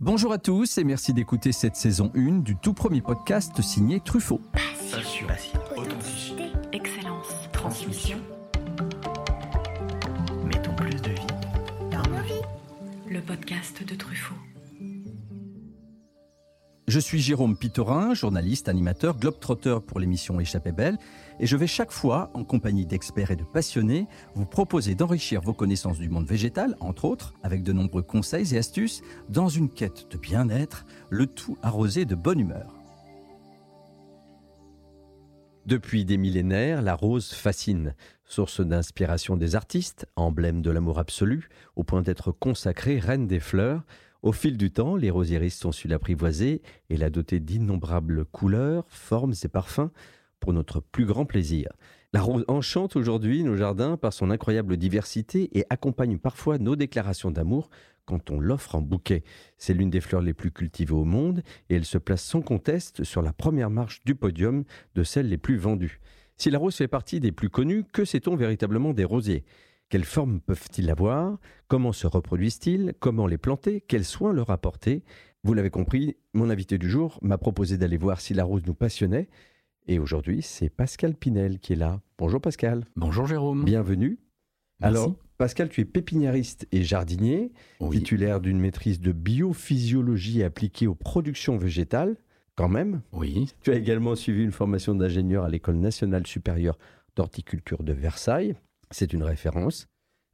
[0.00, 4.40] Bonjour à tous et merci d'écouter cette saison 1 du tout premier podcast signé Truffaut.
[4.52, 5.26] Passion,
[5.76, 8.18] authenticité, excellence, transmission.
[10.44, 11.26] Mettons plus de vie
[11.90, 13.10] dans nos vies.
[13.10, 14.36] Le podcast de Truffaut.
[16.88, 20.96] Je suis Jérôme Pitorin, journaliste, animateur, globetrotter pour l'émission Échappée Belle,
[21.38, 25.52] et je vais chaque fois, en compagnie d'experts et de passionnés, vous proposer d'enrichir vos
[25.52, 30.10] connaissances du monde végétal, entre autres, avec de nombreux conseils et astuces, dans une quête
[30.10, 32.74] de bien-être, le tout arrosé de bonne humeur.
[35.66, 37.94] Depuis des millénaires, la rose fascine,
[38.24, 43.84] source d'inspiration des artistes, emblème de l'amour absolu, au point d'être consacrée reine des fleurs,
[44.22, 49.34] au fil du temps, les rosiéristes ont su l'apprivoiser et la doter d'innombrables couleurs, formes
[49.44, 49.90] et parfums
[50.40, 51.68] pour notre plus grand plaisir.
[52.12, 57.30] La rose enchante aujourd'hui nos jardins par son incroyable diversité et accompagne parfois nos déclarations
[57.30, 57.70] d'amour
[58.06, 59.22] quand on l'offre en bouquet.
[59.58, 63.04] C'est l'une des fleurs les plus cultivées au monde et elle se place sans conteste
[63.04, 66.00] sur la première marche du podium de celles les plus vendues.
[66.38, 69.44] Si la rose fait partie des plus connues, que sait-on véritablement des rosiers?
[69.88, 71.38] Quelles formes peuvent-ils avoir?
[71.66, 72.94] Comment se reproduisent-ils?
[73.00, 73.80] Comment les planter?
[73.80, 75.02] Quels soins leur apporter?
[75.44, 78.74] Vous l'avez compris, mon invité du jour m'a proposé d'aller voir si la rose nous
[78.74, 79.28] passionnait.
[79.86, 82.02] Et aujourd'hui, c'est Pascal Pinel qui est là.
[82.18, 82.84] Bonjour Pascal.
[82.96, 83.64] Bonjour Jérôme.
[83.64, 84.18] Bienvenue.
[84.82, 87.52] Alors, Pascal, tu es pépiniériste et jardinier,
[87.90, 92.16] titulaire d'une maîtrise de biophysiologie appliquée aux productions végétales,
[92.56, 93.00] quand même.
[93.12, 93.52] Oui.
[93.62, 96.78] Tu as également suivi une formation d'ingénieur à l'École nationale supérieure
[97.16, 98.54] d'horticulture de Versailles.
[98.90, 99.86] C'est une référence.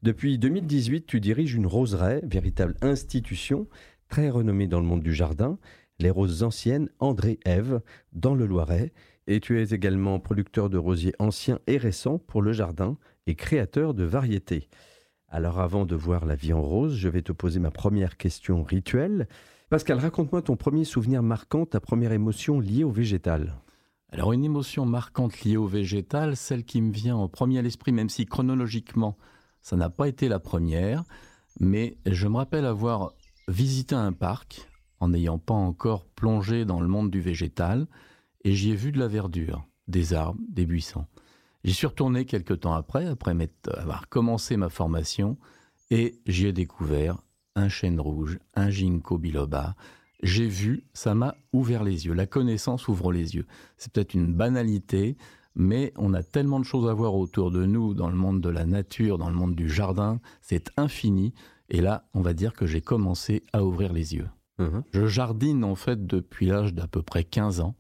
[0.03, 3.69] Depuis 2018, tu diriges une roseraie, véritable institution,
[4.09, 5.59] très renommée dans le monde du jardin,
[5.99, 7.81] les roses anciennes André Ève,
[8.13, 8.93] dans le Loiret,
[9.27, 13.95] et tu es également producteur de rosiers anciens et récents pour le jardin et créateur
[13.95, 14.69] de variétés.
[15.29, 18.63] Alors avant de voir la vie en rose, je vais te poser ma première question
[18.63, 19.27] rituelle.
[19.71, 23.55] Pascal, raconte-moi ton premier souvenir marquant, ta première émotion liée au végétal.
[24.15, 27.91] Alors une émotion marquante liée au végétal, celle qui me vient en premier à l'esprit,
[27.91, 29.19] même si chronologiquement
[29.61, 31.03] ça n'a pas été la première,
[31.59, 33.13] mais je me rappelle avoir
[33.49, 34.69] visité un parc
[35.01, 37.89] en n'ayant pas encore plongé dans le monde du végétal,
[38.45, 41.07] et j'y ai vu de la verdure, des arbres, des buissons.
[41.65, 43.37] J'y suis retourné quelques temps après, après
[43.67, 45.39] avoir commencé ma formation,
[45.91, 47.19] et j'y ai découvert
[47.57, 49.75] un chêne rouge, un ginkgo biloba,
[50.25, 52.15] j'ai vu, ça m'a ouvert les yeux.
[52.15, 53.47] La connaissance ouvre les yeux.
[53.77, 55.17] C'est peut-être une banalité,
[55.55, 58.49] mais on a tellement de choses à voir autour de nous, dans le monde de
[58.49, 61.35] la nature, dans le monde du jardin, c'est infini.
[61.69, 64.29] Et là, on va dire que j'ai commencé à ouvrir les yeux.
[64.59, 67.77] Mmh Je jardine en fait depuis l'âge d'à peu près 15 ans.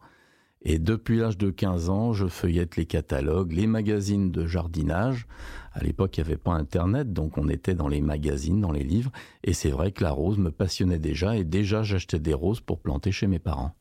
[0.64, 5.26] Et depuis l'âge de 15 ans, je feuillette les catalogues, les magazines de jardinage.
[5.72, 8.82] À l'époque, il n'y avait pas Internet, donc on était dans les magazines, dans les
[8.82, 9.12] livres.
[9.42, 12.80] Et c'est vrai que la rose me passionnait déjà, et déjà j'achetais des roses pour
[12.80, 13.72] planter chez mes parents.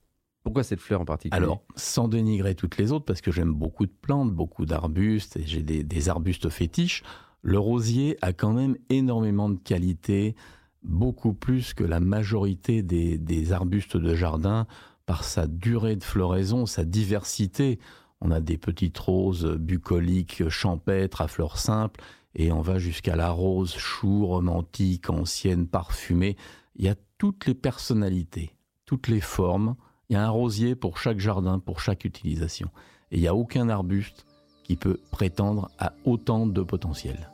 [0.43, 1.41] Pourquoi cette fleur en particulier?
[1.41, 5.43] Alors, sans dénigrer toutes les autres, parce que j'aime beaucoup de plantes, beaucoup d'arbustes, et
[5.45, 7.01] j'ai des, arbustes fétiches,
[7.43, 10.35] le rosier a quand même énormément de qualités,
[10.81, 14.67] beaucoup plus que la majorité des arbustes de jardin
[15.05, 17.79] par sa durée de floraison, sa diversité.
[18.21, 22.01] On a des petites roses bucoliques, champêtres, à fleurs simples,
[22.35, 26.37] et on va jusqu'à la rose chou, romantique, ancienne, parfumée.
[26.75, 28.55] Il y a toutes les personnalités,
[28.85, 29.75] toutes les formes.
[30.09, 32.69] Il y a un rosier pour chaque jardin, pour chaque utilisation.
[33.11, 34.25] Et il n'y a aucun arbuste
[34.63, 37.32] qui peut prétendre à autant de potentiel.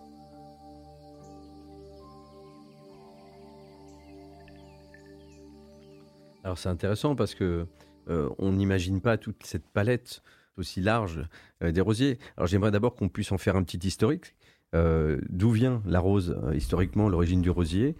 [6.49, 7.67] Alors c'est intéressant parce que
[8.09, 10.23] euh, on n'imagine pas toute cette palette
[10.57, 11.21] aussi large
[11.61, 12.17] euh, des rosiers.
[12.37, 14.33] Alors j'aimerais d'abord qu'on puisse en faire un petit historique.
[14.73, 17.95] Euh, d'où vient la rose historiquement, l'origine du rosier?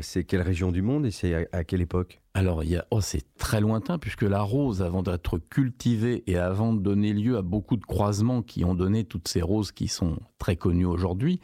[0.00, 2.20] C'est quelle région du monde et c'est à, quelle époque?
[2.34, 6.38] Alors il y a, oh, c'est très lointain puisque la rose, avant d'être cultivée et
[6.38, 9.88] avant de donner lieu à beaucoup de croisements qui ont donné toutes ces roses qui
[9.88, 11.40] sont très connues aujourd'hui,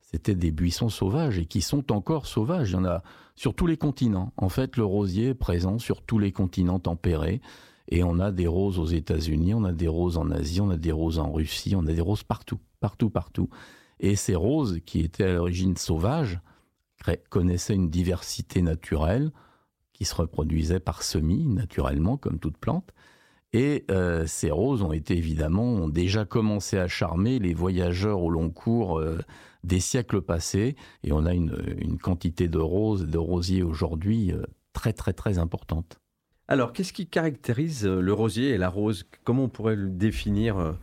[0.00, 2.70] c'était des buissons sauvages et qui sont encore sauvages.
[2.70, 3.02] Il y en a
[3.38, 4.32] sur tous les continents.
[4.36, 7.40] En fait, le rosier est présent sur tous les continents tempérés.
[7.86, 10.76] Et on a des roses aux États-Unis, on a des roses en Asie, on a
[10.76, 13.48] des roses en Russie, on a des roses partout, partout, partout.
[14.00, 16.40] Et ces roses, qui étaient à l'origine sauvages,
[17.30, 19.30] connaissaient une diversité naturelle
[19.92, 22.92] qui se reproduisait par semis, naturellement, comme toute plante.
[23.52, 28.30] Et euh, ces roses ont été évidemment, ont déjà commencé à charmer les voyageurs au
[28.30, 29.18] long cours euh,
[29.64, 30.76] des siècles passés.
[31.02, 34.42] Et on a une, quantité de roses, de rosiers aujourd'hui euh,
[34.72, 35.98] très très très importante.
[36.46, 39.04] Alors, qu'est-ce qui caractérise le rosier et la rose?
[39.24, 40.76] Comment on pourrait le définir,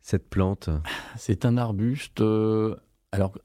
[0.00, 0.70] cette plante?
[1.16, 2.22] C'est un arbuste.
[3.12, 3.38] alors,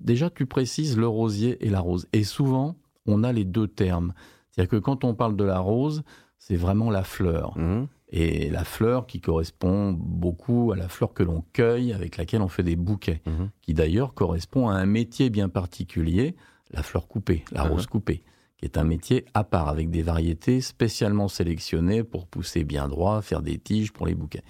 [0.00, 2.06] déjà, tu précises le rosier et la rose.
[2.12, 2.76] Et souvent,
[3.06, 4.14] on a les deux termes.
[4.50, 6.02] C'est-à-dire que quand on parle de la rose,
[6.38, 7.56] c'est vraiment la fleur.
[7.58, 7.88] Mhm.
[8.10, 12.48] Et la fleur qui correspond beaucoup à la fleur que l'on cueille, avec laquelle on
[12.48, 13.50] fait des bouquets, Mhm.
[13.60, 16.34] qui d'ailleurs correspond à un métier bien particulier,
[16.70, 17.70] la fleur coupée, la Mhm.
[17.72, 18.22] rose coupée,
[18.56, 23.20] qui est un métier à part, avec des variétés spécialement sélectionnées pour pousser bien droit,
[23.20, 24.42] faire des tiges pour les bouquets.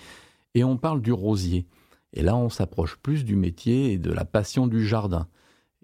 [0.55, 1.67] Et on parle du rosier.
[2.14, 5.26] Et là, on s'approche plus du métier et de la passion du jardin.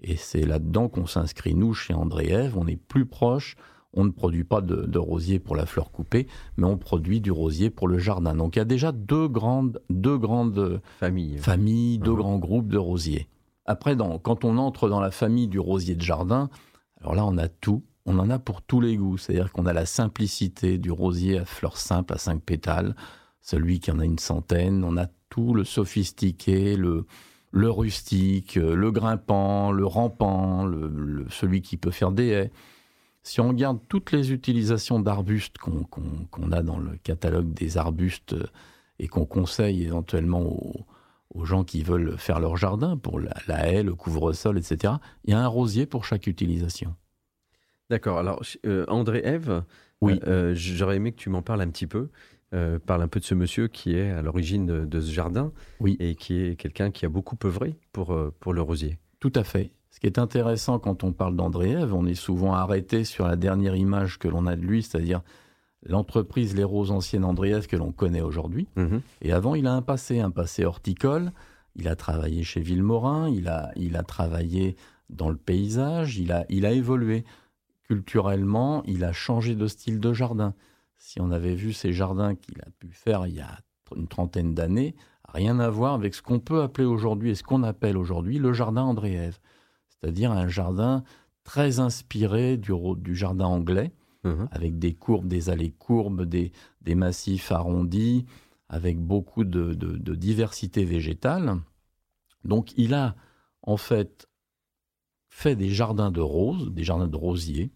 [0.00, 2.56] Et c'est là-dedans qu'on s'inscrit, nous, chez André Ève.
[2.56, 3.56] On est plus proche.
[3.96, 6.26] On ne produit pas de, de rosier pour la fleur coupée,
[6.56, 8.34] mais on produit du rosier pour le jardin.
[8.34, 11.38] Donc il y a déjà deux grandes, deux grandes Famille.
[11.38, 12.16] familles, deux Mhm.
[12.16, 13.28] grands groupes de rosiers.
[13.66, 16.50] Après, dans- quand on entre dans la famille du rosier de jardin,
[17.00, 17.82] alors là, on a tout.
[18.06, 19.16] On en a pour tous les goûts.
[19.16, 22.94] C'est-à-dire qu'on a la simplicité du rosier à fleurs simples, à cinq pétales,
[23.40, 24.84] celui qui en a une centaine.
[24.84, 27.06] On a tout le sophistiqué, le,
[27.50, 32.52] le rustique, le grimpant, le rampant, le- le- celui qui peut faire des haies.
[33.24, 38.46] Si on regarde toutes les utilisations d'arbustes qu'on a dans le catalogue des arbustes euh,
[38.98, 40.84] et qu'on conseille éventuellement aux,
[41.34, 44.92] aux gens qui veulent faire leur jardin pour la, la haie, le couvre-sol, etc.,
[45.24, 46.94] il y a un rosier pour chaque utilisation.
[47.90, 48.18] D'accord.
[48.18, 49.64] Alors, euh, André Eve,
[50.02, 50.20] Oui.
[50.26, 52.10] euh, j'aurais aimé que tu m'en parles un petit peu.
[52.52, 55.50] Euh, parle un peu de ce monsieur qui est à l'origine de, de ce jardin
[55.80, 55.96] Oui.
[55.98, 58.98] et qui est quelqu'un qui a beaucoup œuvré pour, pour le rosier.
[59.18, 59.72] Tout à fait.
[59.94, 63.36] Ce qui est intéressant quand on parle d'André Ève, on est souvent arrêté sur la
[63.36, 65.22] dernière image que l'on a de lui, c'est-à-dire
[65.86, 68.66] l'entreprise Les Roses Anciennes André Ève que l'on connaît aujourd'hui.
[68.74, 69.02] Mhm.
[69.22, 71.30] Et avant, il a un passé, un passé horticole.
[71.76, 74.74] Il a travaillé chez Villemorin, il a, il a travaillé
[75.10, 77.24] dans le paysage, il a, il a évolué
[77.84, 80.54] culturellement, il a changé de style de jardin.
[80.96, 83.60] Si on avait vu ces jardins qu'il a pu faire il y a
[83.94, 84.96] une trentaine d'années,
[85.28, 88.52] rien à voir avec ce qu'on peut appeler aujourd'hui et ce qu'on appelle aujourd'hui le
[88.52, 89.38] jardin André Ève.
[90.00, 91.04] C'est-à-dire un jardin
[91.44, 93.92] très inspiré du, jardin anglais,
[94.24, 94.48] Mhm.
[94.50, 96.50] avec des courbes, des allées courbes, des,
[96.80, 98.24] des massifs arrondis,
[98.70, 101.60] avec beaucoup de, de- de diversité végétale.
[102.44, 103.16] Donc il a
[103.62, 104.26] en fait
[105.28, 107.70] fait des jardins de roses, des jardins de rosiers,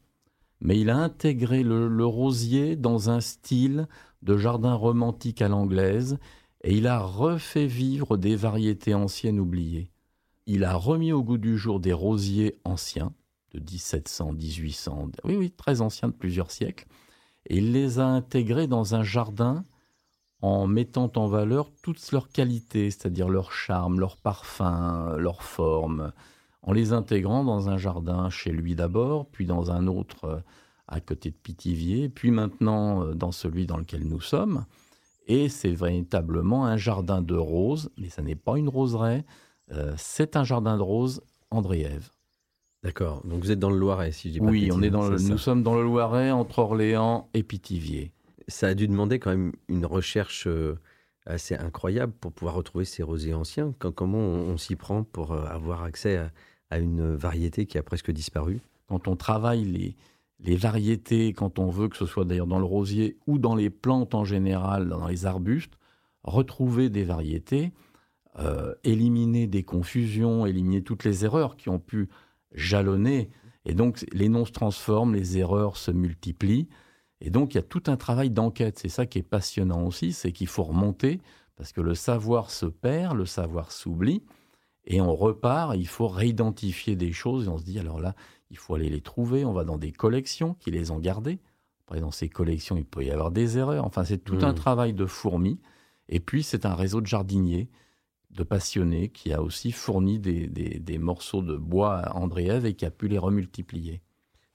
[0.60, 3.86] mais il a intégré le, le rosier dans un style
[4.22, 6.18] de jardin romantique à l'anglaise,
[6.64, 9.90] et il a refait vivre des variétés anciennes oubliées.
[10.50, 13.12] Il a remis au goût du jour des rosiers anciens,
[13.52, 16.86] de 1700, 1800, oui, oui, très anciens de plusieurs siècles,
[17.44, 19.62] et il les a intégrés dans un jardin
[20.40, 26.12] en mettant en valeur toutes leurs qualités, c'est-à-dire leur charme, leur parfum, leur forme,
[26.62, 30.40] en les intégrant dans un jardin chez lui d'abord, puis dans un autre euh,
[30.86, 34.64] à côté de Pithiviers, puis maintenant euh, dans celui dans lequel nous sommes.
[35.26, 39.26] Et c'est véritablement un jardin de roses, mais ça n'est pas une roseraie,
[39.72, 41.20] euh, c'est un jardin de roses
[41.50, 42.08] André Ève.
[42.82, 43.22] D'accord.
[43.26, 45.18] Donc vous êtes dans le Loiret, si je dis pas Oui, on est dans le-
[45.18, 48.12] nous sommes dans le Loiret, entre Orléans et Pithiviers.
[48.46, 50.78] Ça a dû demander quand même une recherche euh,
[51.26, 53.74] assez incroyable pour pouvoir retrouver ces rosiers anciens.
[53.78, 56.30] Quand- comment on, on s'y prend pour euh, avoir accès à,
[56.70, 58.60] à une variété qui a presque disparu?
[58.86, 59.96] Quand on travaille les,
[60.40, 63.70] les variétés, quand on veut que ce soit d'ailleurs dans le rosier ou dans les
[63.70, 65.74] plantes en général, dans les arbustes,
[66.22, 67.72] retrouver des variétés,
[68.38, 72.08] euh, éliminer des confusions, éliminer toutes les erreurs qui ont pu
[72.52, 73.30] jalonner.
[73.64, 76.68] Et donc les noms se transforment, les erreurs se multiplient.
[77.20, 78.78] Et donc il y a tout un travail d'enquête.
[78.78, 81.20] C'est ça qui est passionnant aussi, c'est qu'il faut remonter,
[81.56, 84.22] parce que le savoir se perd, le savoir s'oublie.
[84.84, 88.14] Et on repart, il faut réidentifier des choses et on se dit alors là,
[88.50, 89.44] il faut aller les trouver.
[89.44, 91.40] On va dans des collections qui les ont gardées.
[91.86, 93.84] Après, dans ces collections, il peut y avoir des erreurs.
[93.84, 94.44] Enfin, c'est tout Mmh.
[94.44, 95.58] un travail de fourmi.
[96.08, 97.68] Et puis, c'est un réseau de jardiniers,
[98.30, 102.66] de passionnés, qui a aussi fourni des, des- des morceaux de bois à André Ève
[102.66, 104.02] et qui a pu les remultiplier.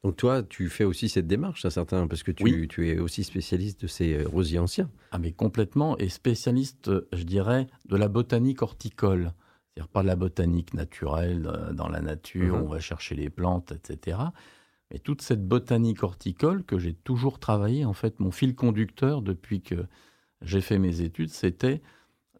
[0.03, 2.67] Donc toi, tu fais aussi cette démarche, à certains, parce que tu, Oui.
[2.67, 4.91] tu es aussi spécialiste de ces euh, rosiers anciens.
[5.11, 9.31] Ah, mais complètement, et spécialiste, euh, je dirais, de la botanique horticole.
[9.75, 13.29] C'est-à-dire pas de la botanique naturelle, euh, dans la nature, où on va chercher les
[13.29, 14.17] plantes, etc.
[14.91, 19.61] Mais toute cette botanique horticole que j'ai toujours travaillé, en fait, mon fil conducteur depuis
[19.61, 19.85] que
[20.41, 21.81] j'ai fait mes études, c'était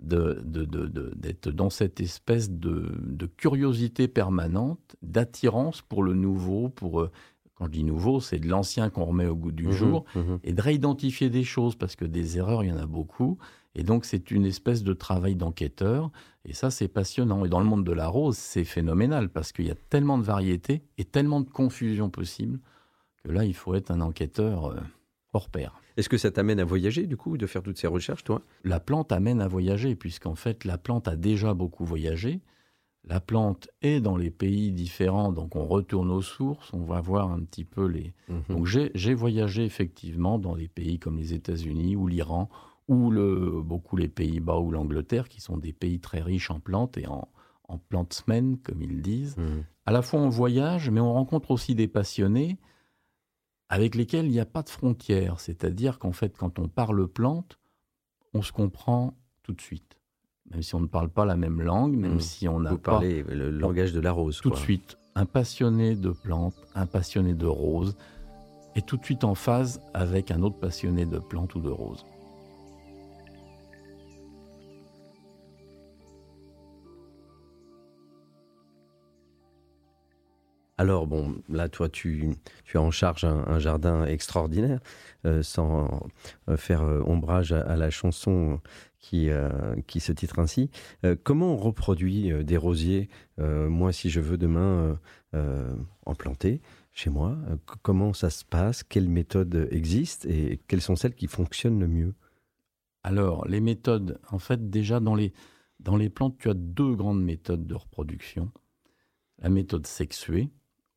[0.03, 7.01] de- de- d'être dans cette espèce de, de curiosité permanente, d'attirance pour le nouveau, pour,
[7.01, 7.12] euh,
[7.55, 10.39] quand je dis nouveau, c'est de l'ancien qu'on remet au goût du Mhm, jour, mhm.
[10.43, 13.38] et de réidentifier des choses, parce que des erreurs, il y en a beaucoup.
[13.75, 16.12] Et donc, c'est une espèce de travail d'enquêteur.
[16.45, 17.45] Et ça, c'est passionnant.
[17.45, 20.24] Et dans le monde de la rose, c'est phénoménal, parce qu'il y a tellement de
[20.24, 22.60] variétés et tellement de confusion possible,
[23.24, 24.79] que là, il faut être un enquêteur euh,
[25.31, 25.79] hors pair.
[25.97, 28.41] Est-ce que ça t'amène à voyager, du coup, de faire toutes ces recherches, toi?
[28.63, 32.41] La plante amène à voyager, puisqu'en fait, la plante a déjà beaucoup voyagé.
[33.05, 37.31] la plante est dans les pays différents, donc on retourne aux sources, on va voir
[37.31, 38.13] un petit peu les...
[38.29, 38.43] Mhm.
[38.50, 42.50] Donc j'ai voyagé effectivement dans des pays comme les États-Unis ou l'Iran
[42.88, 46.97] ou le, beaucoup les Pays-Bas ou l'Angleterre, qui sont des pays très riches en plantes
[46.97, 47.27] et en,
[47.67, 49.38] en plantes semaines, comme ils disent.
[49.38, 49.65] Mhm.
[49.85, 52.57] À la fois on voyage, mais on rencontre aussi des passionnés
[53.70, 55.39] avec lesquels il n'y a pas de frontières.
[55.39, 57.58] C'est-à-dire qu'en fait, quand on parle plantes,
[58.34, 59.98] on se comprend tout de suite.
[60.51, 62.20] Même si on ne parle pas la même langue, même Mhm.
[62.20, 64.39] si on n'a Vous pas parlez le langage de la rose.
[64.41, 64.58] tout quoi.
[64.58, 67.96] de suite un passionné de plantes, un passionné de roses,
[68.75, 72.03] est tout de suite en phase avec un autre passionné de plantes ou de roses.
[80.77, 82.36] Alors bon, là toi tu,
[82.74, 84.80] as en charge un, jardin extraordinaire,
[85.25, 86.10] euh, sans
[86.50, 88.60] euh, faire euh, ombrage à, la chanson
[88.98, 89.30] qui,
[89.86, 90.72] qui se titre ainsi.
[91.24, 94.98] Comment on reproduit des rosiers Moi, si je veux demain
[95.34, 96.62] en planter
[96.94, 97.38] chez moi,
[97.82, 102.13] comment ça se passe Quelles méthodes existent et quelles sont celles qui fonctionnent le mieux?
[103.03, 105.34] Alors, les méthodes, en fait, déjà dans les,
[105.82, 108.50] dans les plantes, tu as deux grandes méthodes de reproduction.
[109.39, 110.50] La méthode sexuée,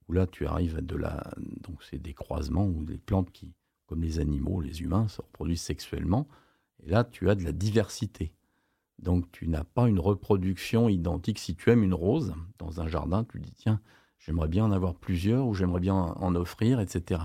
[0.09, 1.33] où là tu arrives à de la.
[1.63, 3.53] Donc, c'est des croisements où les plantes qui,
[3.87, 6.29] comme les animaux, les humains, se reproduisent sexuellement.
[6.85, 8.33] Et là, tu as de la diversité.
[8.99, 11.39] Donc, tu n'as pas une reproduction identique.
[11.39, 13.81] Si tu aimes une rose dans un jardin, tu dis tiens,
[14.19, 17.23] j'aimerais bien en avoir plusieurs ou j'aimerais bien en offrir, etc.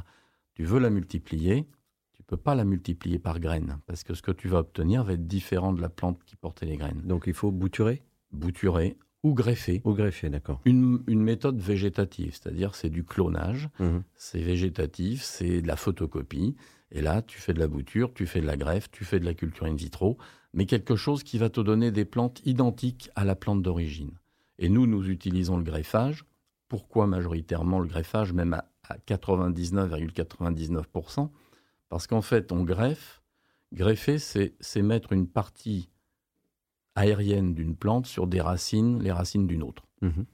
[0.54, 1.68] Tu veux la multiplier,
[2.14, 5.14] tu peux pas la multiplier par graines parce que ce que tu vas obtenir va
[5.14, 7.02] être différent de la plante qui portait les graines.
[7.02, 8.04] Donc il faut bouturer?
[8.32, 9.82] Bouturer ou greffer.
[9.86, 10.62] ou greffer, d'accord.
[10.66, 14.04] Une, une méthode végétative, c'est-à-dire c'est du clonage, Mhm.
[14.16, 16.56] c'est végétatif, c'est de la photocopie.
[16.92, 19.26] Et là, tu fais de la bouture, tu fais de la greffe, tu fais de
[19.26, 20.18] la culture in vitro,
[20.54, 24.12] mais quelque chose qui va te donner des plantes identiques à la plante d'origine.
[24.60, 26.26] Et nous, nous utilisons le greffage.
[26.68, 31.30] Pourquoi majoritairement le greffage, même à, à 99,99%
[31.90, 33.22] Parce qu'en fait, on greffe.
[33.74, 35.90] Greffer, c'est mettre une partie
[36.96, 39.84] aérienne d'une plante sur des racines, les racines d'une autre.
[40.02, 40.26] Mhm.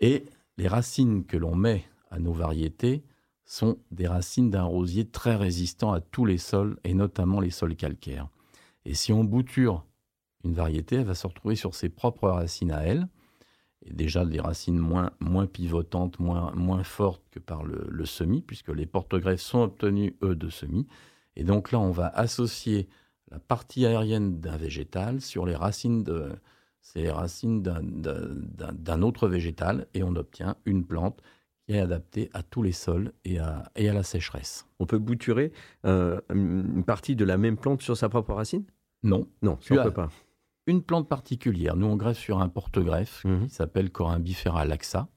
[0.00, 0.24] Et
[0.56, 3.02] les racines que l'on met à nos variétés
[3.44, 7.76] sont des racines d'un rosier très résistant à tous les sols, et notamment les sols
[7.76, 8.28] calcaires.
[8.84, 9.84] Et si on bouture
[10.44, 13.08] une variété, elle va se retrouver sur ses propres racines à elle,
[13.82, 18.42] et déjà des racines moins, moins pivotantes, moins, moins fortes que par le, le semis,
[18.42, 20.86] puisque les porte-greffes sont obtenus, eux, de semis.
[21.36, 22.88] Et donc là, on va associer
[23.30, 26.32] la partie aérienne d'un végétal sur les racines de,
[26.80, 31.20] c'est les racines d'un- d'un d'un- d'un autre végétal et on obtient une plante
[31.66, 34.66] qui est adaptée à tous les sols et à, et à la sécheresse.
[34.78, 35.52] On peut bouturer
[35.84, 38.64] euh, une partie de la même plante sur sa propre racine?
[39.02, 40.08] Non, Non, ça on peut pas.
[40.66, 41.76] une plante particulière.
[41.76, 43.48] Nous, on greffe sur un porte-greffe Mhm.
[43.48, 45.08] qui s'appelle Corymbifera laxa,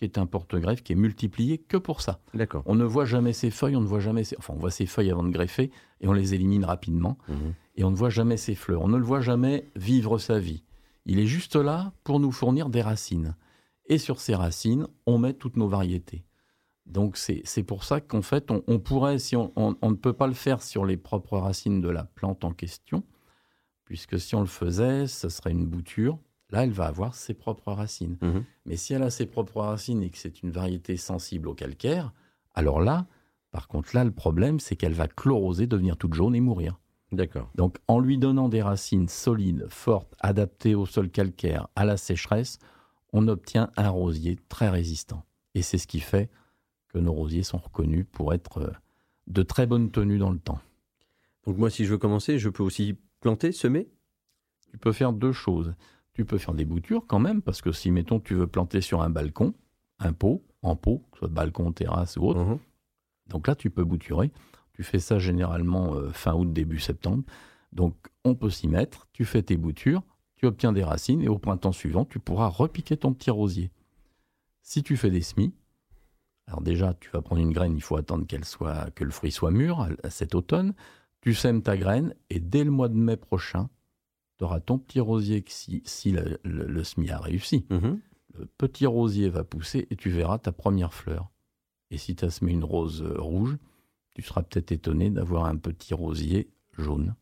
[0.00, 2.20] qui est un porte-greffe qui est multiplié que pour ça.
[2.32, 2.62] D'accord.
[2.64, 4.34] On ne voit jamais ses feuilles, on ne voit jamais ses...
[4.38, 7.18] Enfin, on voit ses feuilles avant de greffer et on les élimine rapidement.
[7.28, 7.52] Mhm.
[7.76, 8.80] et on ne voit jamais ses fleurs.
[8.82, 10.64] On ne le voit jamais vivre sa vie.
[11.04, 13.36] Il est juste là pour nous fournir des racines.
[13.86, 16.24] Et sur ces racines, on met toutes nos variétés.
[16.86, 19.96] Donc c'est c'est pour ça qu'en fait, on, on pourrait, si on, on- on ne
[19.96, 23.04] peut pas le faire sur les propres racines de la plante en question,
[23.84, 26.18] puisque si on le faisait, ce serait une bouture.
[26.50, 28.16] Là, elle va avoir ses propres racines.
[28.20, 28.44] Mhm.
[28.66, 32.12] Mais si elle a ses propres racines et que c'est une variété sensible au calcaire,
[32.54, 33.06] alors là,
[33.50, 36.78] par contre, là, le problème, c'est qu'elle va chloroser, devenir toute jaune et mourir.
[37.12, 37.50] D'accord.
[37.56, 42.58] Donc, en lui donnant des racines solides, fortes, adaptées au sol calcaire, à la sécheresse,
[43.12, 45.24] on obtient un rosier très résistant.
[45.54, 46.30] Et c'est ce qui fait
[46.88, 48.70] que nos rosiers sont reconnus pour être euh,
[49.26, 50.60] de très bonne tenue dans le temps.
[51.46, 53.88] Donc moi, si je veux commencer, je peux aussi planter, semer?
[54.70, 55.74] Tu peux faire deux choses.
[56.14, 59.02] Tu peux faire des boutures quand même, parce que si, mettons, tu veux planter sur
[59.02, 59.54] un balcon,
[59.98, 62.58] un pot, en pot, que ce soit balcon, terrasse ou autre, Mhm.
[63.28, 64.32] Donc là, tu peux bouturer.
[64.72, 67.22] Tu fais ça généralement euh, fin août, début septembre.
[67.72, 69.06] Donc on peut s'y mettre.
[69.12, 70.02] Tu fais tes boutures,
[70.34, 73.70] tu obtiens des racines et au printemps suivant, tu pourras repiquer ton petit rosier.
[74.62, 75.52] Si tu fais des semis,
[76.48, 79.30] alors déjà, tu vas prendre une graine, il faut attendre qu'elle soit, que le fruit
[79.30, 80.74] soit mûr à- à cet automne.
[81.20, 83.68] Tu sèmes ta graine et dès le mois de mai prochain,
[84.40, 88.00] tu auras ton petit rosier si, si le, le- le semis a réussi Mhm.
[88.38, 91.28] le petit rosier va pousser et tu verras ta première fleur.
[91.90, 93.58] Et si tu as semé une rose euh, rouge,
[94.14, 97.14] tu seras peut-être étonné d'avoir un petit rosier jaune.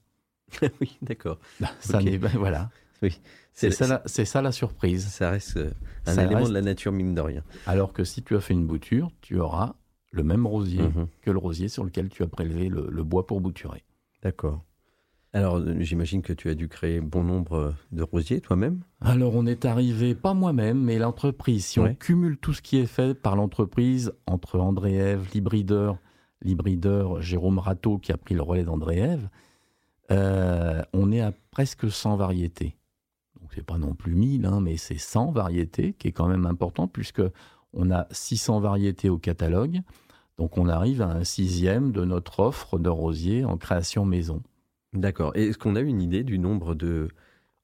[0.81, 1.41] oui, d'accord.
[1.81, 2.71] Ça ben, voilà.
[3.03, 3.21] Oui.
[3.53, 5.09] C'est ça, la- c'est ça la surprise.
[5.09, 5.71] Ça reste euh,
[6.07, 7.43] un Ça élément reste- de la nature, mine de rien.
[7.67, 9.75] Alors que si tu as fait une bouture, tu auras
[10.13, 11.09] le même rosier Mhm.
[11.23, 13.83] que le rosier sur lequel tu as prélevé le, le bois pour bouturer.
[14.23, 14.63] D'accord.
[15.39, 19.67] Alors, j'imagine que tu as dû créer bon nombre de rosiers toi-même Alors, on est
[19.67, 21.65] arrivé, pas moi-même, mais l'entreprise.
[21.65, 25.99] Si on cumule tout ce qui est fait par l'entreprise, entre André-Ève, l'hybrideur,
[26.43, 29.29] l'hybrideur Jérôme Rateau qui a pris le relais d'André-Ève,
[30.11, 32.75] euh, on est à presque 100 variétés.
[33.41, 36.47] Donc, c'est pas non plus 1000, hein, mais c'est 100 variétés, qui est quand même
[36.47, 37.23] important, puisque
[37.73, 39.83] on a 600 variétés au catalogue.
[40.37, 44.43] Donc, on arrive à un sixième de notre offre de rosiers en création maison.
[44.93, 45.33] D'accord.
[45.35, 47.09] Et est-ce qu'on a une idée du nombre de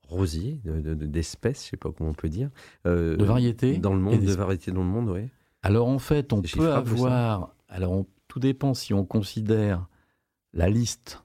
[0.08, 2.50] rosiers, d'espèces, de, je ne sais pas comment on peut dire
[2.86, 5.28] euh, De variétés Dans le monde, de variétés dans le monde, oui.
[5.62, 7.54] Alors en fait, on peut avoir...
[7.68, 9.86] Alors tout dépend si on considère
[10.52, 11.24] la liste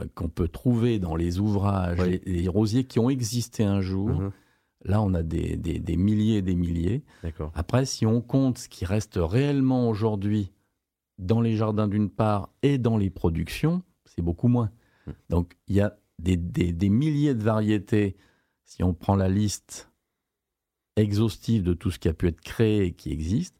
[0.00, 4.08] euh, qu'on peut trouver dans les ouvrages, les, rosiers qui ont existé un jour.
[4.08, 4.30] Mhm.
[4.84, 7.04] Là, on a des, des milliers et des milliers.
[7.54, 10.50] Après, si on compte ce qui reste réellement aujourd'hui
[11.18, 13.82] dans les jardins d'une part et dans les productions,
[14.14, 14.70] c'est beaucoup moins.
[15.06, 15.12] Hmm.
[15.30, 18.16] Donc il y a des, des, milliers de variétés.
[18.64, 19.90] Si on prend la liste
[20.96, 23.56] exhaustive de tout ce qui a pu être créé et qui existe,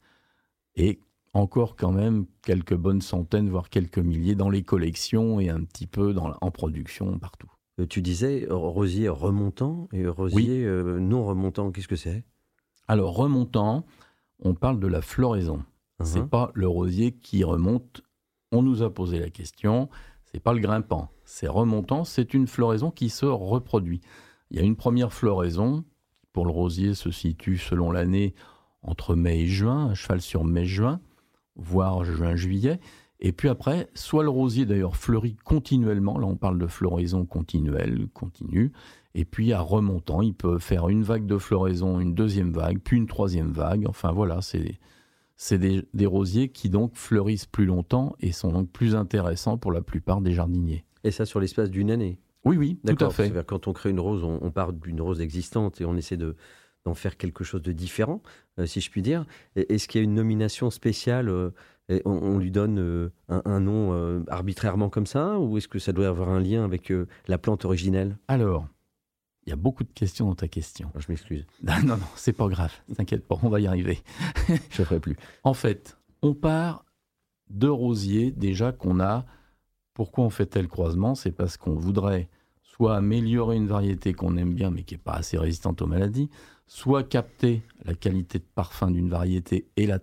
[0.77, 1.01] et
[1.33, 5.87] encore quand même quelques bonnes centaines, voire quelques milliers dans les collections et un petit
[5.87, 7.51] peu dans, en production partout.
[7.81, 12.25] Euh, tu disais rosier remontant et rosier euh, non remontant, qu'est-ce que c'est?
[12.87, 13.87] Alors remontant,
[14.41, 15.65] on parle de la floraison.
[15.99, 16.07] Ce uh-huh.
[16.07, 18.03] C'est pas le rosier qui remonte.
[18.51, 19.89] On nous a posé la question
[20.33, 24.01] c'est pas le grimpant, c'est remontant, c'est une floraison qui se reproduit.
[24.51, 25.85] Il y a une première floraison,
[26.33, 28.35] pour le rosier se situe selon l'année
[28.83, 31.01] entre mai et juin, à cheval sur mai-juin,
[31.57, 32.81] voire juin-juillet.
[33.21, 38.09] Et puis après, soit le rosier d'ailleurs fleurit continuellement, là on parle de floraison continuelle,
[38.13, 38.73] continue,
[39.15, 42.97] et puis à remontant, il peut faire une vague de floraison, une deuxième vague, puis
[42.97, 44.81] une troisième vague, enfin voilà, c'est
[45.37, 49.81] c'est des, rosiers qui donc fleurissent plus longtemps et sont donc plus intéressants pour la
[49.81, 50.85] plupart des jardiniers.
[51.05, 53.45] Et ça sur l'espace d'une année Oui, oui, tout à fait.
[53.47, 56.37] Quand on crée une rose, on, part d'une rose existante et on essaie de,
[56.85, 58.23] d'en faire quelque chose de différent,
[58.59, 59.25] euh, si je puis dire.
[59.57, 61.51] Est-ce qu'il y a une nomination spéciale euh,
[61.89, 66.07] et on, lui donne euh, un, nom arbitrairement comme ça Ou est-ce que ça doit
[66.07, 66.93] avoir un lien avec
[67.27, 68.17] la plante originelle?
[68.29, 68.69] Alors,
[69.47, 70.91] il y a beaucoup de questions dans ta question.
[70.97, 71.47] Je m'excuse.
[71.63, 72.73] Non, non, non, c'est pas grave.
[72.97, 74.01] T'inquiète pas, on va y arriver.
[74.49, 75.17] Je ne ferai plus.
[75.45, 76.85] En fait, on part
[77.51, 79.27] de rosiers déjà qu'on a.
[79.95, 81.15] Pourquoi on fait tel croisement?
[81.15, 82.29] C'est parce qu'on voudrait
[82.63, 86.31] soit améliorer une variété qu'on aime bien mais qui n'est pas assez résistante aux maladies,
[86.67, 89.99] soit capter la qualité de parfum d'une variété et la,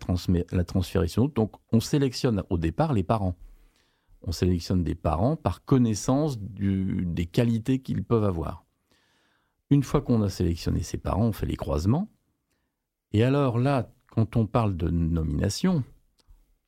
[0.52, 1.34] la transférer sur autre.
[1.34, 3.36] Donc on sélectionne au départ les parents.
[4.22, 8.66] On sélectionne des parents par connaissance des qualités qu'ils peuvent avoir.
[9.70, 12.10] Une fois qu'on a sélectionné ses parents, on fait les croisements.
[13.12, 15.84] Et alors là, quand on parle de nomination,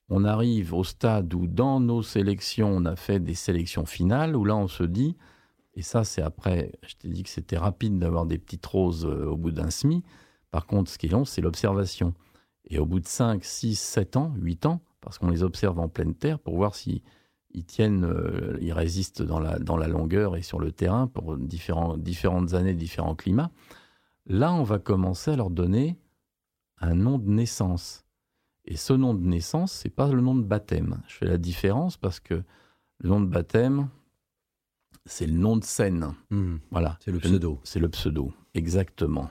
[0.10, 4.46] on arrive au stade où dans nos sélections, on a fait des sélections finales, où
[4.46, 5.16] là on se dit,
[5.74, 9.26] et ça c'est après, je t'ai dit que c'était rapide d'avoir des petites roses euh,
[9.26, 10.04] au bout d'un SMI,
[10.52, 12.14] par contre ce qui est long, c'est l'observation.
[12.66, 15.88] Et au bout de 5, 6, 7 ans, 8 ans, parce qu'on les observe en
[15.88, 17.02] pleine terre pour voir si
[17.54, 21.38] ils tiennent, euh, ils résistent dans la, dans la longueur et sur le terrain pour
[21.38, 23.52] différents, différentes années, différents climats.
[24.26, 25.98] Là, on va commencer à leur donner
[26.80, 28.06] un nom de naissance.
[28.66, 31.02] Et ce nom de naissance, c'est pas le nom de baptême.
[31.08, 32.44] Je fais la différence parce que
[33.00, 33.90] le nom de baptême,
[35.06, 36.14] c'est le nom de scène.
[36.30, 36.58] Hmm.
[36.70, 36.98] voilà.
[37.04, 37.60] C'est le pseudo.
[37.64, 39.30] C'est le pseudo, exactement.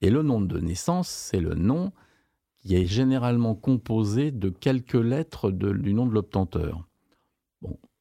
[0.00, 1.92] Et le nom de naissance, c'est le nom
[2.58, 6.88] qui est généralement composé de quelques lettres du nom de l'obtenteur.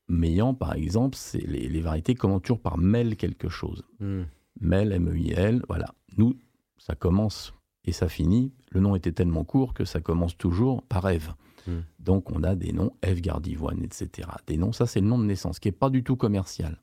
[0.10, 3.84] Bon, par exemple, c'est les, variétés commencent toujours par Mel quelque chose.
[4.00, 4.24] Hmm.
[4.60, 5.93] Mel, M-E-I-L, voilà.
[6.17, 6.38] Nous,
[6.78, 7.54] ça commence
[7.86, 8.54] et ça finit.
[8.72, 11.34] Le nom était tellement court que ça commence toujours par Eve.
[11.67, 11.82] Hmm.
[12.00, 14.30] Donc on a des noms Eve Gardivoine, etc.
[14.48, 16.82] Des noms, ça c'est le nom de naissance, qui n'est pas du tout commercial.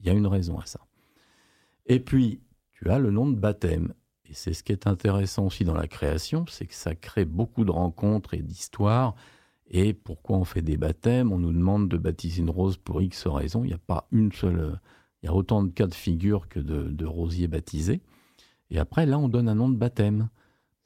[0.00, 0.80] Il y a une raison à ça.
[1.86, 2.40] Et puis,
[2.72, 3.94] tu as le nom de baptême.
[4.28, 7.64] Et c'est ce qui est intéressant aussi dans la création, c'est que ça crée beaucoup
[7.64, 9.14] de rencontres et d'histoires
[9.68, 11.32] et pourquoi on fait des baptêmes?
[11.32, 13.64] On nous demande de baptiser une rose pour X raisons.
[13.64, 14.78] Il n'y a pas une seule.
[15.22, 18.00] Il y a autant de cas de figure que de, rosiers baptisés.
[18.70, 20.28] Et après, là, on donne un nom de baptême.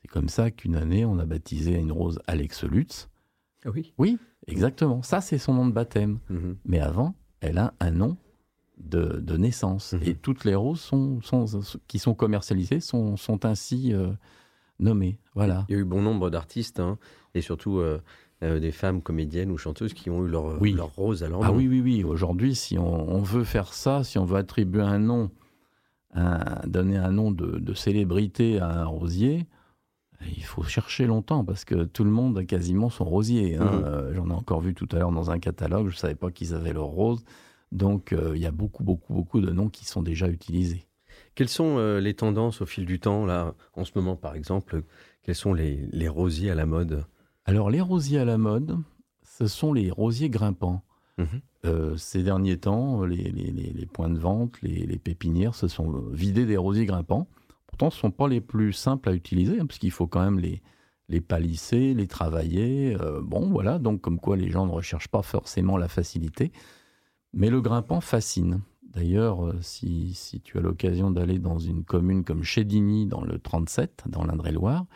[0.00, 3.08] C'est comme ça qu'une année, on a baptisé une rose Alex Lutz.
[3.66, 5.02] Ah oui Oui, exactement.
[5.02, 6.18] Ça, c'est son nom de baptême.
[6.30, 6.56] Mhm.
[6.64, 8.16] Mais avant, elle a un nom
[8.78, 9.92] de, naissance.
[9.92, 10.02] Mhm.
[10.04, 11.20] Et toutes les roses sont,
[11.86, 14.10] qui sont commercialisées sont, ainsi euh,
[14.78, 15.18] nommées.
[15.34, 15.66] Voilà.
[15.68, 16.98] Il y a eu bon nombre d'artistes, hein,
[17.34, 18.00] et surtout euh,
[18.42, 21.52] euh, des femmes comédiennes ou chanteuses qui ont eu leur, leur rose à leur ah,
[21.52, 22.04] oui, oui, oui.
[22.04, 25.30] Aujourd'hui, si on, veut faire ça, si on veut attribuer un nom,
[26.66, 29.46] donner un nom de, célébrité à un rosier,
[30.36, 33.56] il faut chercher longtemps parce que tout le monde a quasiment son rosier.
[33.56, 33.64] Hein.
[33.64, 33.84] Mmh.
[33.84, 36.30] Euh, j'en ai encore vu tout à l'heure dans un catalogue, je ne savais pas
[36.30, 37.24] qu'ils avaient leur rose.
[37.72, 40.86] Donc euh, il y a beaucoup, beaucoup, beaucoup de noms qui sont déjà utilisés.
[41.34, 44.82] Quelles sont euh, les tendances au fil du temps, là, en ce moment par exemple?
[45.22, 47.04] Quels sont les, les rosiers à la mode?
[47.44, 48.78] Alors les rosiers à la mode,
[49.22, 50.82] ce sont les rosiers grimpants.
[51.18, 51.26] Mhm.
[51.66, 55.90] Euh, ces derniers temps, les, les- les- les points de vente, les, pépinières se sont
[56.10, 57.28] vidés des rosiers grimpants.
[57.66, 60.22] Pourtant, ce ne sont pas les plus simples à utiliser, hein, parce qu'il faut quand
[60.22, 60.62] même les,
[61.08, 62.96] les palisser, les travailler.
[63.00, 66.52] Euh, bon, voilà, donc comme quoi les gens ne recherchent pas forcément la facilité.
[67.32, 68.60] Mais le grimpant fascine.
[68.82, 73.38] D'ailleurs, euh, si, si tu as l'occasion d'aller dans une commune comme Chédigny, dans le
[73.38, 74.86] 37, dans l'Indre-et-Loire,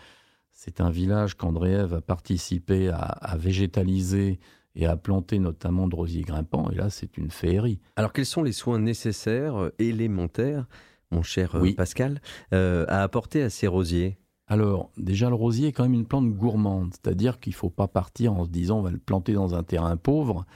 [0.64, 4.40] c'est un village qu'Andréève a participé à, à végétaliser
[4.74, 6.70] et à planter notamment de rosiers grimpants.
[6.70, 7.80] Et là, c'est une féerie.
[7.96, 10.66] Alors, quels sont les soins nécessaires, euh, élémentaires,
[11.10, 11.74] mon cher euh, Oui.
[11.74, 12.22] Pascal,
[12.54, 14.16] euh, à apporter à ces rosiers?
[14.46, 17.88] Alors, déjà, le rosier est quand même une plante gourmande, c'est-à-dire qu'il ne faut pas
[17.88, 20.46] partir en se disant on va le planter dans un terrain pauvre.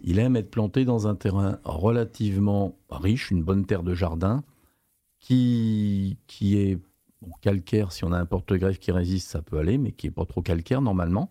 [0.00, 4.42] Il aime être planté dans un terrain relativement riche, une bonne terre de jardin,
[5.20, 6.78] qui, qui est
[7.40, 7.92] calcaire.
[7.92, 10.42] Si on a un porte-greffe qui résiste, ça peut aller, mais qui n'est pas trop
[10.42, 11.30] calcaire normalement.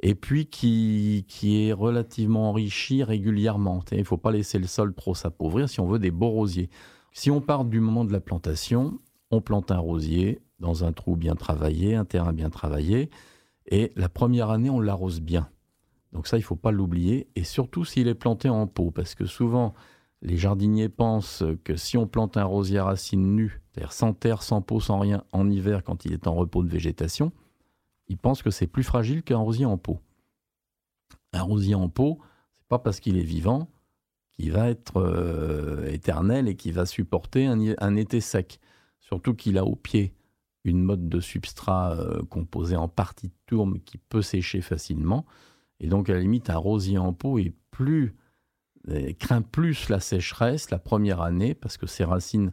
[0.00, 3.82] Et puis qui, qui est relativement enrichi régulièrement.
[3.92, 6.68] Il ne faut pas laisser le sol trop s'appauvrir si on veut des beaux rosiers.
[7.12, 8.98] Si on part du moment de la plantation,
[9.30, 13.10] on plante un rosier dans un trou bien travaillé, un terrain bien travaillé,
[13.66, 15.48] et la première année, on l'arrose bien.
[16.12, 19.14] Donc ça, il ne faut pas l'oublier, et surtout s'il est planté en pot, parce
[19.14, 19.74] que souvent,
[20.22, 24.42] les jardiniers pensent que si on plante un rosier à racines nues, c'est-à-dire sans terre,
[24.42, 27.32] sans pot, sans rien, en hiver, quand il est en repos de végétation,
[28.06, 29.98] ils pensent que c'est plus fragile qu'un rosier en pot.
[31.32, 32.20] Un rosier en pot,
[32.56, 33.68] c'est pas parce qu'il est vivant
[34.30, 38.60] qu'il va être euh, éternel et qui va supporter un, été sec.
[39.00, 40.14] Surtout qu'il a au pied
[40.64, 45.26] une mode de substrat euh, composé en partie de tourbe qui peut sécher facilement.
[45.80, 48.14] Et donc, à la limite, un rosier en pot est plus,
[48.88, 52.52] euh, craint plus la sécheresse la première année parce que ses racines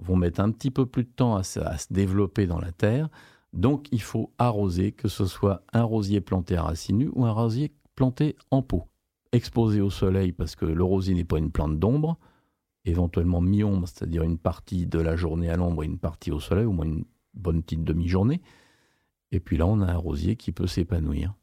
[0.00, 1.60] vont mettre un petit peu plus de temps à se,
[1.90, 3.08] développer dans la terre.
[3.52, 7.32] Donc, il faut arroser, que ce soit un rosier planté à racines nues ou un
[7.32, 8.86] rosier planté en pot.
[9.32, 12.18] Exposé au soleil parce que le rosier n'est pas une plante d'ombre,
[12.84, 16.64] éventuellement mi-ombre, c'est-à-dire une partie de la journée à l'ombre et une partie au soleil,
[16.64, 18.40] au moins une bonne petite demi-journée.
[19.32, 21.34] Et puis là, on a un rosier qui peut s'épanouir.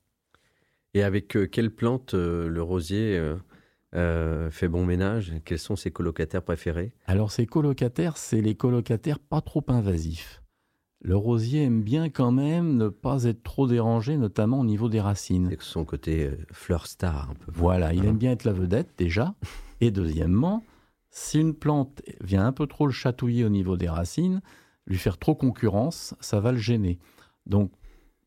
[0.94, 3.36] Et avec euh, quelle plante euh, le rosier euh,
[3.96, 6.94] euh, fait bon ménage Quels sont ses colocataires préférés?
[7.06, 10.42] Alors ces colocataires, c'est les colocataires pas trop invasifs.
[11.02, 15.00] Le rosier aime bien quand même ne pas être trop dérangé, notamment au niveau des
[15.00, 15.48] racines.
[15.52, 17.52] C'est son côté euh, fleur star un peu.
[17.54, 18.10] Voilà, il Ah.
[18.10, 19.36] aime bien être la vedette déjà.
[19.80, 20.64] Et deuxièmement,
[21.12, 24.42] si une plante vient un peu trop le chatouiller au niveau des racines,
[24.88, 26.98] lui faire trop concurrence, ça va le gêner.
[27.46, 27.72] Donc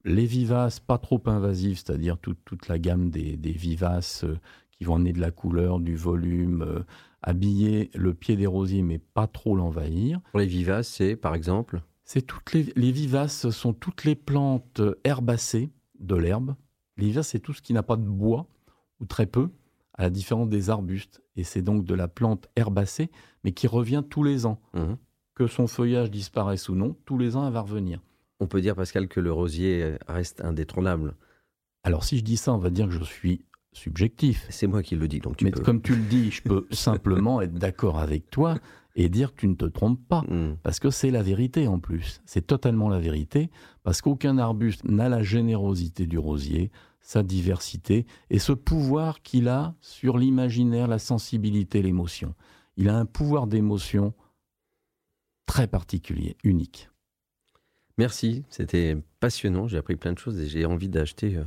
[0.04, 4.38] les vivaces pas trop invasives, c'est-à-dire toute, toute la gamme des, des vivaces euh,
[4.80, 6.80] qui vont amener de la couleur, du volume, euh,
[7.20, 10.22] habiller le pied des rosiers mais pas trop l'envahir.
[10.30, 14.14] Pour les vivaces, c'est par exemple C'est toutes les, les vivaces, ce sont toutes les
[14.14, 16.54] plantes herbacées de l'herbe.
[16.96, 18.46] Les vivaces, c'est tout ce qui n'a pas de bois,
[19.00, 19.50] ou très peu,
[19.92, 21.20] à la différence des arbustes.
[21.36, 23.10] Et c'est donc de la plante herbacée,
[23.44, 24.62] mais qui revient tous les ans.
[24.72, 24.96] Mhm.
[25.34, 28.00] Que son feuillage disparaisse ou non, tous les ans, elle va revenir.
[28.40, 31.16] On peut dire, Pascal, que le rosier reste indétrônable.
[31.82, 34.46] Alors si je dis ça, on va dire que je suis subjectif.
[34.50, 35.62] C'est moi qui le dis, donc tu mais peux.
[35.62, 38.56] comme tu le dis, je peux simplement être d'accord avec toi
[38.96, 40.22] et dire que tu ne te trompes pas.
[40.28, 40.56] Mhm.
[40.62, 42.20] Parce que c'est la vérité en plus.
[42.24, 43.50] C'est totalement la vérité.
[43.82, 49.74] Parce qu'aucun arbuste n'a la générosité du rosier, sa diversité et ce pouvoir qu'il a
[49.80, 52.34] sur l'imaginaire, la sensibilité, l'émotion.
[52.76, 54.14] Il a un pouvoir d'émotion
[55.46, 56.90] très particulier, unique.
[57.98, 59.66] Merci, c'était passionnant.
[59.66, 61.38] J'ai appris plein de choses et j'ai envie d'acheter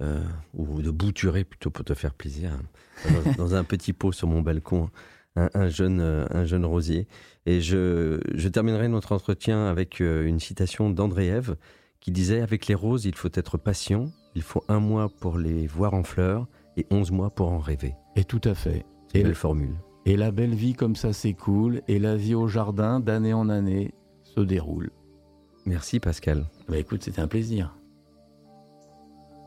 [0.00, 0.22] euh,
[0.54, 4.28] ou de bouturer plutôt pour te faire plaisir hein, dans, dans un petit pot sur
[4.28, 4.88] mon balcon
[5.36, 7.06] un, un jeune, euh, un jeune rosier.
[7.46, 11.56] Et je, je terminerai notre entretien avec euh, une citation d'André Ève
[12.00, 14.10] qui disait Avec les roses, il faut être patient.
[14.34, 17.94] Il faut un mois pour les voir en fleurs et onze mois pour en rêver.
[18.16, 18.84] Et tout à fait.
[19.08, 19.74] C'est une belle formule.
[20.06, 23.92] et la belle vie comme ça s'écoule et la vie au jardin d'année en année
[24.22, 24.90] se déroule.
[25.66, 26.46] Merci Pascal.
[26.68, 27.74] Bah écoute, c'était un plaisir.